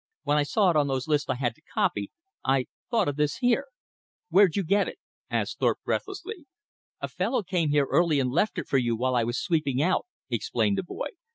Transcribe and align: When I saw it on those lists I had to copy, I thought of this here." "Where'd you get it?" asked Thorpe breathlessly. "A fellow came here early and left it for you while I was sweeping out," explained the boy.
When 0.23 0.35
I 0.39 0.41
saw 0.41 0.71
it 0.71 0.75
on 0.75 0.87
those 0.87 1.07
lists 1.07 1.29
I 1.29 1.35
had 1.35 1.53
to 1.53 1.61
copy, 1.61 2.09
I 2.43 2.65
thought 2.89 3.07
of 3.07 3.17
this 3.17 3.35
here." 3.37 3.67
"Where'd 4.29 4.55
you 4.55 4.63
get 4.63 4.87
it?" 4.87 4.97
asked 5.29 5.59
Thorpe 5.59 5.77
breathlessly. 5.85 6.47
"A 7.01 7.07
fellow 7.07 7.43
came 7.43 7.69
here 7.69 7.85
early 7.85 8.19
and 8.19 8.31
left 8.31 8.57
it 8.57 8.67
for 8.67 8.79
you 8.79 8.95
while 8.95 9.15
I 9.15 9.23
was 9.23 9.39
sweeping 9.39 9.79
out," 9.79 10.07
explained 10.27 10.79
the 10.79 10.83
boy. 10.83 11.09